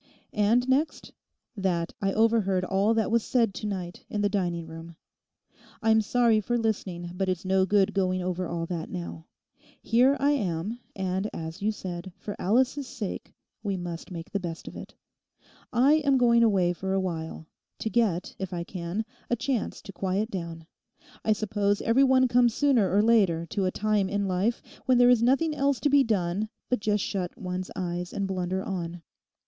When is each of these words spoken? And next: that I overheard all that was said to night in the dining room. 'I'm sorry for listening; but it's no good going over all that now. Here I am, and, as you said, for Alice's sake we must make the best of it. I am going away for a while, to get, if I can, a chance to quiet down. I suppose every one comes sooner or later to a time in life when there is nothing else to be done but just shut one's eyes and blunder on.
And 0.33 0.67
next: 0.67 1.13
that 1.55 1.93
I 2.01 2.11
overheard 2.13 2.65
all 2.65 2.95
that 2.95 3.11
was 3.11 3.23
said 3.23 3.53
to 3.53 3.67
night 3.67 4.03
in 4.09 4.21
the 4.21 4.29
dining 4.29 4.65
room. 4.65 4.95
'I'm 5.83 6.01
sorry 6.01 6.41
for 6.41 6.57
listening; 6.57 7.11
but 7.13 7.29
it's 7.29 7.45
no 7.45 7.67
good 7.67 7.93
going 7.93 8.19
over 8.19 8.47
all 8.47 8.65
that 8.65 8.89
now. 8.89 9.27
Here 9.79 10.17
I 10.19 10.31
am, 10.31 10.79
and, 10.95 11.29
as 11.33 11.61
you 11.61 11.71
said, 11.71 12.11
for 12.17 12.35
Alice's 12.41 12.87
sake 12.87 13.35
we 13.61 13.77
must 13.77 14.09
make 14.09 14.31
the 14.31 14.39
best 14.39 14.67
of 14.67 14.75
it. 14.75 14.95
I 15.71 15.97
am 15.97 16.17
going 16.17 16.41
away 16.41 16.73
for 16.73 16.93
a 16.95 16.99
while, 16.99 17.45
to 17.77 17.89
get, 17.91 18.35
if 18.39 18.51
I 18.53 18.63
can, 18.63 19.05
a 19.29 19.35
chance 19.35 19.83
to 19.83 19.93
quiet 19.93 20.31
down. 20.31 20.65
I 21.23 21.31
suppose 21.33 21.79
every 21.79 22.03
one 22.03 22.27
comes 22.27 22.55
sooner 22.55 22.91
or 22.91 23.03
later 23.03 23.45
to 23.51 23.65
a 23.65 23.71
time 23.71 24.09
in 24.09 24.27
life 24.27 24.63
when 24.87 24.97
there 24.97 25.11
is 25.11 25.21
nothing 25.21 25.53
else 25.55 25.79
to 25.81 25.91
be 25.91 26.03
done 26.03 26.49
but 26.69 26.79
just 26.79 27.03
shut 27.03 27.37
one's 27.37 27.69
eyes 27.75 28.11
and 28.13 28.27
blunder 28.27 28.63
on. 28.63 29.03